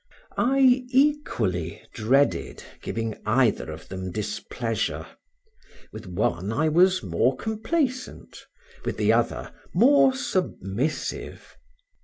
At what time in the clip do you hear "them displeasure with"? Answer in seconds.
3.89-6.07